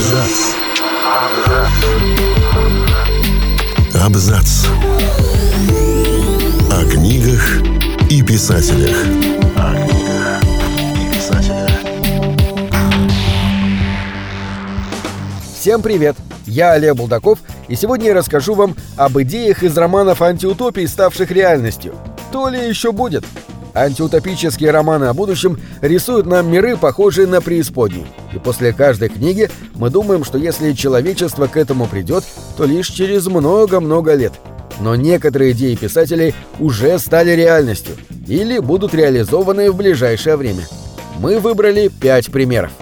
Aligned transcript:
Абзац. 0.00 0.54
Абзац. 4.02 4.66
О 6.72 6.90
книгах 6.90 7.60
и 8.08 8.22
писателях. 8.22 8.96
О 9.56 9.74
книгах 9.74 10.42
и 10.96 11.14
писателях. 11.14 11.70
Всем 15.54 15.82
привет! 15.82 16.16
Я 16.46 16.72
Олег 16.72 16.96
Булдаков, 16.96 17.40
и 17.68 17.76
сегодня 17.76 18.06
я 18.06 18.14
расскажу 18.14 18.54
вам 18.54 18.76
об 18.96 19.20
идеях 19.20 19.62
из 19.62 19.76
романов 19.76 20.22
антиутопий, 20.22 20.88
ставших 20.88 21.30
реальностью. 21.30 21.94
То 22.32 22.48
ли 22.48 22.66
еще 22.66 22.92
будет. 22.92 23.26
Антиутопические 23.74 24.70
романы 24.70 25.04
о 25.04 25.14
будущем 25.14 25.58
рисуют 25.80 26.26
нам 26.26 26.50
миры, 26.50 26.76
похожие 26.76 27.26
на 27.26 27.40
преисподнюю. 27.40 28.06
И 28.34 28.38
после 28.38 28.72
каждой 28.72 29.08
книги 29.08 29.50
мы 29.74 29.90
думаем, 29.90 30.24
что 30.24 30.38
если 30.38 30.72
человечество 30.72 31.46
к 31.46 31.56
этому 31.56 31.86
придет, 31.86 32.24
то 32.56 32.64
лишь 32.64 32.88
через 32.88 33.26
много-много 33.26 34.14
лет. 34.14 34.32
Но 34.80 34.94
некоторые 34.96 35.52
идеи 35.52 35.74
писателей 35.74 36.34
уже 36.58 36.98
стали 36.98 37.30
реальностью 37.30 37.96
или 38.26 38.58
будут 38.58 38.94
реализованы 38.94 39.70
в 39.70 39.76
ближайшее 39.76 40.36
время. 40.36 40.66
Мы 41.18 41.38
выбрали 41.38 41.88
пять 41.88 42.30
примеров. 42.32 42.72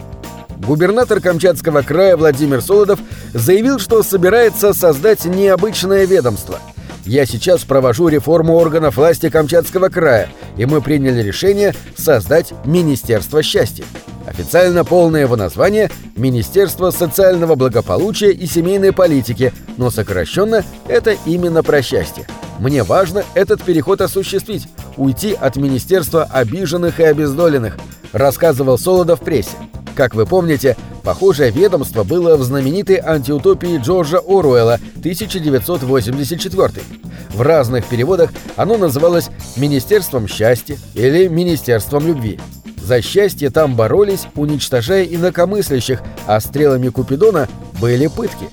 Губернатор 0.58 1.20
Камчатского 1.20 1.82
края 1.82 2.16
Владимир 2.16 2.60
Солодов 2.62 3.00
заявил, 3.32 3.78
что 3.78 4.02
собирается 4.02 4.72
создать 4.74 5.24
необычное 5.24 6.04
ведомство. 6.04 6.58
Я 7.04 7.24
сейчас 7.24 7.64
провожу 7.64 8.08
реформу 8.08 8.54
органов 8.56 8.96
власти 8.96 9.30
Камчатского 9.30 9.88
края, 9.88 10.28
и 10.58 10.66
мы 10.66 10.82
приняли 10.82 11.22
решение 11.22 11.74
создать 11.96 12.52
Министерство 12.64 13.42
счастья. 13.42 13.84
Официально 14.26 14.84
полное 14.84 15.22
его 15.22 15.36
название– 15.36 15.90
Министерство 16.16 16.90
социального 16.90 17.54
благополучия 17.54 18.32
и 18.32 18.44
семейной 18.44 18.92
политики, 18.92 19.54
но 19.78 19.88
сокращенно 19.88 20.64
это 20.86 21.16
именно 21.24 21.62
про 21.62 21.80
счастье. 21.80 22.26
Мне 22.58 22.82
важно 22.82 23.24
этот 23.34 23.62
переход 23.62 24.00
осуществить, 24.00 24.68
уйти 24.96 25.32
от 25.32 25.56
Министерства 25.56 26.24
обиженных 26.24 27.00
и 27.00 27.04
обездоленных, 27.04 27.78
рассказывал 28.12 28.78
Солодов 28.78 29.20
в 29.20 29.24
прессе. 29.24 29.56
Как 29.98 30.14
вы 30.14 30.26
помните, 30.26 30.76
похожее 31.02 31.50
ведомство 31.50 32.04
было 32.04 32.36
в 32.36 32.44
знаменитой 32.44 33.00
антиутопии 33.04 33.80
Джорджа 33.82 34.18
Оруэлла 34.18 34.74
1984. 34.98 36.84
В 37.30 37.42
разных 37.42 37.84
переводах 37.84 38.30
оно 38.54 38.76
называлось 38.76 39.28
«Министерством 39.56 40.28
счастья» 40.28 40.78
или 40.94 41.26
«Министерством 41.26 42.06
любви». 42.06 42.38
За 42.80 43.02
счастье 43.02 43.50
там 43.50 43.74
боролись, 43.74 44.28
уничтожая 44.36 45.02
инакомыслящих, 45.02 46.00
а 46.28 46.38
стрелами 46.38 46.90
Купидона 46.90 47.48
были 47.80 48.06
пытки. 48.06 48.48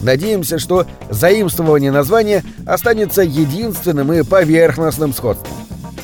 Надеемся, 0.00 0.58
что 0.58 0.88
заимствование 1.08 1.92
названия 1.92 2.42
останется 2.66 3.22
единственным 3.22 4.12
и 4.12 4.24
поверхностным 4.24 5.14
сходством. 5.14 5.52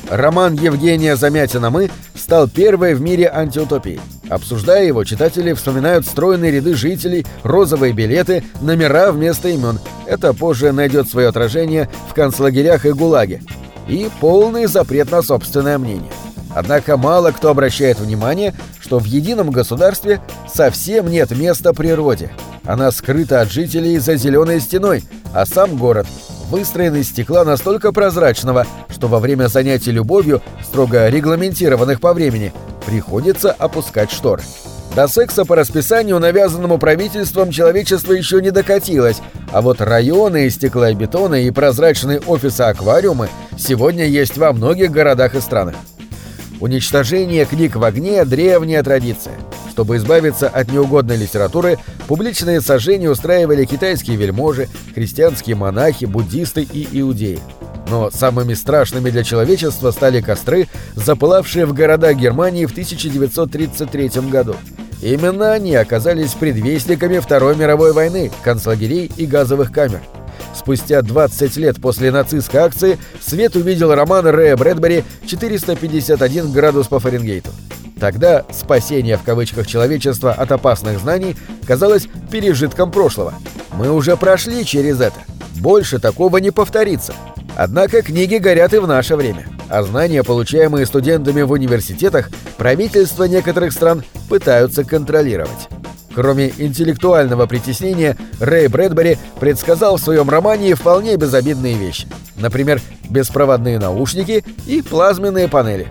Роман 0.09 0.55
Евгения 0.55 1.17
Замятина 1.17 1.71
«Мы» 1.71 1.91
стал 2.15 2.47
первой 2.47 2.95
в 2.95 3.01
мире 3.01 3.29
антиутопией. 3.29 4.01
Обсуждая 4.29 4.85
его, 4.85 5.05
читатели 5.05 5.53
вспоминают 5.53 6.07
стройные 6.07 6.51
ряды 6.51 6.75
жителей, 6.75 7.25
розовые 7.43 7.93
билеты, 7.93 8.43
номера 8.61 9.13
вместо 9.13 9.49
имен. 9.49 9.79
Это 10.07 10.33
позже 10.33 10.73
найдет 10.73 11.09
свое 11.09 11.29
отражение 11.29 11.89
в 12.09 12.15
концлагерях 12.15 12.87
и 12.87 12.93
ГУЛАГе. 12.93 13.43
И 13.89 14.11
полный 14.21 14.67
запрет 14.67 15.11
на 15.13 15.23
собственное 15.23 15.79
мнение. 15.79 16.11
Однако 16.55 16.97
мало 16.97 17.31
кто 17.33 17.51
обращает 17.51 18.01
внимание, 18.01 18.55
что 18.81 18.99
в 18.99 19.05
едином 19.05 19.51
государстве 19.51 20.21
совсем 20.53 21.09
нет 21.09 21.31
места 21.31 21.73
природе. 21.73 22.33
Она 22.65 22.91
скрыта 22.91 23.43
от 23.43 23.53
жителей 23.53 23.99
за 23.99 24.17
зеленой 24.17 24.61
стеной, 24.61 25.05
а 25.35 25.47
сам 25.47 25.77
город 25.77 26.07
выстроен 26.51 26.97
из 26.97 27.09
стекла 27.09 27.45
настолько 27.45 27.93
прозрачного, 27.93 28.67
что 28.89 29.09
во 29.09 29.19
время 29.19 29.49
занятий 29.49 29.91
любовью, 29.91 30.43
строго 30.65 31.09
регламентированных 31.09 32.01
по 32.01 32.13
времени, 32.15 32.53
приходится 32.87 33.51
опускать 33.51 34.11
шторы. 34.11 34.43
До 34.95 35.09
секса 35.09 35.45
по 35.45 35.57
расписанию, 35.57 36.19
навязанному 36.19 36.79
правительством, 36.79 37.51
человечество 37.51 38.13
еще 38.13 38.41
не 38.41 38.51
докатилось, 38.51 39.21
а 39.53 39.61
вот 39.61 39.83
районы 39.83 40.47
из 40.47 40.55
стекла 40.55 40.91
и 40.91 40.95
бетона 40.95 41.43
и 41.43 41.51
прозрачные 41.51 42.21
офисы-аквариумы 42.21 43.29
сегодня 43.59 44.07
есть 44.07 44.39
во 44.39 44.55
многих 44.55 44.91
городах 44.91 45.35
и 45.35 45.41
странах. 45.41 45.75
Уничтожение 46.61 47.45
книг 47.45 47.77
в 47.77 47.85
огне– 47.85 48.25
древняя 48.25 48.83
традиция. 48.83 49.35
Чтобы 49.71 49.97
избавиться 49.97 50.49
от 50.49 50.73
неугодной 50.73 51.19
литературы, 51.19 51.79
публичные 52.09 52.63
сожжения 52.63 53.11
устраивали 53.11 53.67
китайские 53.67 54.17
вельможи, 54.17 54.69
христианские 54.95 55.57
монахи, 55.57 56.07
буддисты 56.07 56.63
и 56.63 56.89
иудеи. 56.99 57.41
Но 57.89 58.11
самыми 58.11 58.55
страшными 58.55 59.11
для 59.11 59.23
человечества 59.23 59.91
стали 59.91 60.21
костры, 60.21 60.69
запылавшие 60.95 61.67
в 61.67 61.73
городах 61.73 62.17
Германии 62.17 62.67
в 62.67 62.73
1933 62.73 64.09
году. 64.29 64.57
Именно 65.03 65.53
они 65.53 65.75
оказались 65.75 66.33
предвестниками 66.33 67.19
Второй 67.19 67.55
мировой 67.55 67.93
войны, 67.93 68.31
концлагерей 68.43 69.11
и 69.17 69.27
газовых 69.27 69.71
камер. 69.71 70.01
Спустя 70.55 71.03
20 71.03 71.57
лет 71.59 71.81
после 71.81 72.11
нацистской 72.11 72.61
акции 72.61 72.99
свет 73.21 73.57
увидел 73.57 73.95
роман 73.95 74.27
Рэя 74.27 74.57
Брэдбери 74.57 75.05
«451 75.27 76.51
градус 76.53 76.89
по 76.89 76.99
Фаренгейту». 76.99 77.51
Тогда 78.01 78.45
спасение 78.53 79.17
в 79.17 79.23
кавычках 79.23 79.67
человечества 79.67 80.33
от 80.33 80.53
опасных 80.53 80.99
знаний 80.99 81.37
казалось 81.67 82.09
пережитком 82.31 82.91
прошлого. 82.91 83.35
Мы 83.73 83.91
уже 83.91 84.17
прошли 84.17 84.65
через 84.65 85.01
это. 85.01 85.17
Больше 85.57 85.99
такого 85.99 86.39
не 86.39 86.51
повторится. 86.51 87.15
Однако 87.57 88.03
книги 88.03 88.37
горят 88.37 88.75
и 88.75 88.79
в 88.79 88.87
наше 88.87 89.17
время, 89.17 89.47
а 89.71 89.83
знания, 89.83 90.23
получаемые 90.23 90.85
студентами 90.85 91.41
в 91.41 91.53
университетах, 91.53 92.29
правительства 92.59 93.25
некоторых 93.25 93.73
стран 93.73 94.05
пытаются 94.29 94.85
контролировать. 94.85 95.69
Кроме 96.15 96.53
интеллектуального 96.59 97.47
притеснения, 97.47 98.17
Рэй 98.41 98.69
Брэдбери 98.69 99.19
предсказал 99.41 99.97
в 99.97 100.03
своем 100.03 100.29
романе 100.29 100.75
вполне 100.75 101.17
безобидные 101.17 101.77
вещи. 101.77 102.07
Например, 102.37 102.81
беспроводные 103.09 103.79
наушники 103.79 104.45
и 104.67 104.83
плазменные 104.83 105.49
панели. 105.49 105.89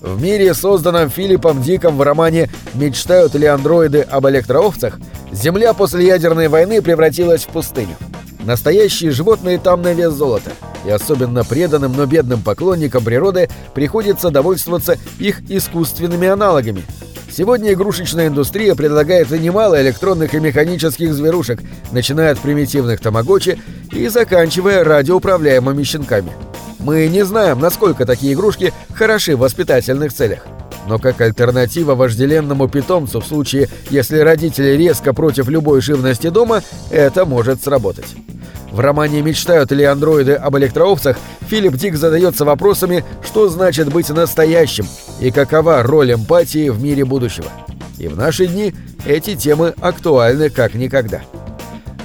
В 0.00 0.20
мире, 0.20 0.54
созданном 0.54 1.10
Филиппом 1.10 1.62
Диком 1.62 1.96
в 1.96 2.02
романе 2.02 2.50
«Мечтают 2.74 3.34
ли 3.34 3.46
андроиды 3.46 4.02
об 4.02 4.28
электроовцах», 4.28 4.98
Земля 5.32 5.74
после 5.74 6.06
ядерной 6.06 6.48
войны 6.48 6.80
превратилась 6.80 7.44
в 7.44 7.48
пустыню. 7.48 7.96
Настоящие 8.44 9.10
животные 9.10 9.58
там 9.58 9.82
на 9.82 9.92
вес 9.92 10.12
золота, 10.12 10.52
и 10.86 10.90
особенно 10.90 11.44
преданным, 11.44 11.92
но 11.92 12.06
бедным 12.06 12.42
поклонникам 12.42 13.04
природы 13.04 13.48
приходится 13.74 14.30
довольствоваться 14.30 14.96
их 15.18 15.42
искусственными 15.50 16.28
аналогами– 16.28 16.84
Сегодня 17.36 17.74
игрушечная 17.74 18.28
индустрия 18.28 18.74
предлагает 18.74 19.30
немало 19.30 19.78
электронных 19.82 20.32
и 20.32 20.40
механических 20.40 21.12
зверушек, 21.12 21.60
начиная 21.92 22.32
от 22.32 22.38
примитивных 22.38 22.98
тамагочи 22.98 23.60
и 23.92 24.08
заканчивая 24.08 24.82
радиоуправляемыми 24.84 25.82
щенками. 25.82 26.32
Мы 26.78 27.08
не 27.08 27.26
знаем, 27.26 27.60
насколько 27.60 28.06
такие 28.06 28.32
игрушки 28.32 28.72
хороши 28.94 29.36
в 29.36 29.40
воспитательных 29.40 30.14
целях. 30.14 30.46
Но 30.88 30.98
как 30.98 31.20
альтернатива 31.20 31.94
вожделенному 31.94 32.68
питомцу 32.68 33.20
в 33.20 33.26
случае, 33.26 33.68
если 33.90 34.18
родители 34.20 34.74
резко 34.74 35.12
против 35.12 35.48
любой 35.48 35.82
живности 35.82 36.30
дома, 36.30 36.62
это 36.90 37.26
может 37.26 37.62
сработать. 37.62 38.16
В 38.76 38.80
романе 38.80 39.22
«Мечтают 39.22 39.72
ли 39.72 39.84
андроиды 39.84 40.34
об 40.34 40.58
электроовцах» 40.58 41.16
Филипп 41.48 41.76
Дик 41.76 41.96
задается 41.96 42.44
вопросами, 42.44 43.06
что 43.24 43.48
значит 43.48 43.90
быть 43.90 44.10
настоящим 44.10 44.86
и 45.18 45.30
какова 45.30 45.82
роль 45.82 46.12
эмпатии 46.12 46.68
в 46.68 46.82
мире 46.82 47.06
будущего. 47.06 47.46
И 47.96 48.06
в 48.06 48.18
наши 48.18 48.46
дни 48.46 48.74
эти 49.06 49.34
темы 49.34 49.72
актуальны 49.80 50.50
как 50.50 50.74
никогда. 50.74 51.22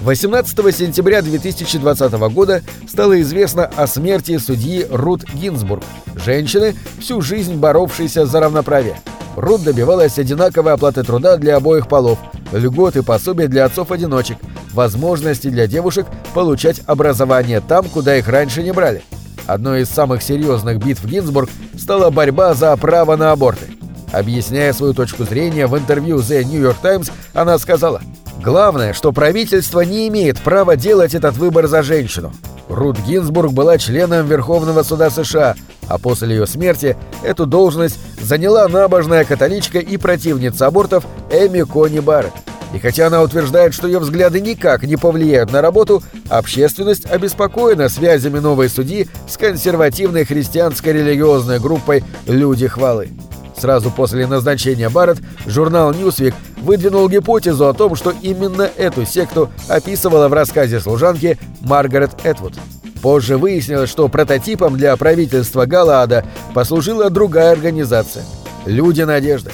18 0.04 0.74
сентября 0.74 1.22
2020 1.22 2.14
года 2.34 2.62
стало 2.88 3.20
известно 3.20 3.66
о 3.66 3.86
смерти 3.86 4.38
судьи 4.38 4.88
Рут 4.90 5.26
Гинзбург, 5.26 5.84
женщины, 6.16 6.74
всю 7.02 7.20
жизнь 7.22 7.56
боровшейся 7.56 8.26
за 8.26 8.40
равноправие. 8.40 8.96
Рут 9.36 9.64
добивалась 9.64 10.18
одинаковой 10.18 10.72
оплаты 10.72 11.04
труда 11.04 11.36
для 11.36 11.58
обоих 11.58 11.90
полов, 11.90 12.18
льгот 12.54 12.96
и 12.96 13.02
пособий 13.02 13.48
для 13.48 13.66
отцов-одиночек, 13.66 14.38
возможности 14.74 15.50
для 15.50 15.68
девушек 15.68 16.08
получать 16.34 16.82
образование 16.86 17.62
там, 17.62 17.86
куда 17.86 18.18
их 18.18 18.28
раньше 18.28 18.64
не 18.64 18.72
брали. 18.72 19.04
Одной 19.48 19.82
из 19.82 19.90
самых 19.90 20.22
серьезных 20.22 20.78
битв 20.78 21.04
Гинзбург 21.06 21.50
стала 21.78 22.10
борьба 22.10 22.54
за 22.54 22.76
право 22.78 23.16
на 23.16 23.32
аборты. 23.32 23.66
Объясняя 24.12 24.74
свою 24.74 24.94
точку 24.94 25.24
зрения 25.24 25.68
в 25.68 25.78
интервью 25.78 26.18
The 26.18 26.44
New 26.44 26.62
York 26.62 26.78
Times, 26.82 27.12
она 27.34 27.58
сказала, 27.58 28.02
«Главное, 28.44 28.94
что 28.94 29.12
правительство 29.12 29.82
не 29.82 30.08
имеет 30.08 30.40
права 30.40 30.76
делать 30.76 31.16
этот 31.16 31.38
выбор 31.38 31.68
за 31.68 31.82
женщину. 31.82 32.34
Рут 32.68 32.98
Гинзбург 33.00 33.52
была 33.52 33.78
членом 33.78 34.28
Верховного 34.28 34.84
суда 34.84 35.10
США, 35.10 35.56
а 35.88 35.98
после 35.98 36.36
ее 36.36 36.48
смерти 36.48 36.96
эту 37.24 37.46
должность 37.46 38.00
заняла 38.22 38.68
набожная 38.68 39.26
католичка 39.26 39.80
и 39.80 39.98
противница 39.98 40.68
абортов 40.68 41.06
Эми 41.32 41.64
Кони 41.64 42.00
Барретт. 42.00 42.34
И 42.74 42.80
хотя 42.80 43.08
она 43.08 43.22
утверждает, 43.22 43.74
что 43.74 43.88
ее 43.88 44.00
взгляды 44.00 44.40
никак 44.40 44.84
не 44.84 44.96
повлияют 44.96 45.52
на 45.52 45.62
работу, 45.62 46.02
общественность 46.30 47.06
обеспокоена 47.06 47.90
связями 47.90 48.40
новой 48.40 48.70
судьи 48.70 49.10
с 49.28 49.38
консервативной 49.38 50.26
христианской 50.26 50.94
религиозной 50.94 51.60
группой 51.60 52.04
«Люди 52.28 52.68
хвалы». 52.68 53.10
Сразу 53.58 53.92
после 53.92 54.26
назначения 54.26 54.90
Барретт 54.90 55.20
журнал 55.46 55.94
«Ньюсвик» 55.94 56.34
выдвинул 56.62 57.10
гипотезу 57.10 57.68
о 57.68 57.74
том, 57.74 57.96
что 57.96 58.14
именно 58.22 58.70
эту 58.78 59.06
секту 59.06 59.52
описывала 59.68 60.30
в 60.30 60.34
рассказе 60.34 60.80
служанки 60.80 61.38
Маргарет 61.60 62.12
Этвуд. 62.24 62.54
Позже 63.02 63.38
выяснилось, 63.38 63.90
что 63.90 64.08
прототипом 64.08 64.78
для 64.78 64.96
правительства 64.96 65.66
Галаада 65.66 66.24
послужила 66.54 67.10
другая 67.10 67.52
организация– 67.52 68.24
«Люди 68.66 69.02
надежды». 69.02 69.52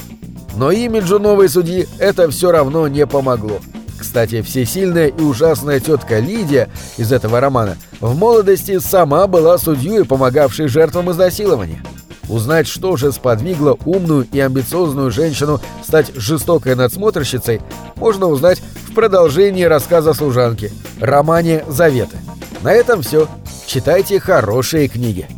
Но 0.58 0.72
имиджу 0.72 1.20
новой 1.20 1.48
судьи 1.48 1.88
это 2.00 2.28
все 2.30 2.50
равно 2.50 2.88
не 2.88 3.06
помогло. 3.06 3.60
Кстати, 3.96 4.42
всесильная 4.42 5.06
и 5.06 5.22
ужасная 5.22 5.78
тетка 5.78 6.18
Лидия 6.18 6.68
из 6.96 7.12
этого 7.12 7.40
романа 7.40 7.76
в 8.00 8.16
молодости 8.16 8.80
сама 8.80 9.28
была 9.28 9.56
судьей, 9.58 10.04
помогавшей 10.04 10.66
жертвам 10.66 11.12
изнасилования. 11.12 11.82
Узнать, 12.28 12.66
что 12.66 12.96
же 12.96 13.12
сподвигло 13.12 13.78
умную 13.84 14.26
и 14.32 14.40
амбициозную 14.40 15.12
женщину 15.12 15.60
стать 15.84 16.12
жестокой 16.16 16.74
надсмотрщицей, 16.74 17.60
можно 17.94 18.26
узнать 18.26 18.60
в 18.88 18.94
продолжении 18.94 19.64
рассказа 19.64 20.12
служанки, 20.12 20.72
романе 21.00 21.64
«Заветы». 21.68 22.16
На 22.62 22.72
этом 22.72 23.02
все. 23.02 23.28
Читайте 23.66 24.18
хорошие 24.18 24.88
книги. 24.88 25.37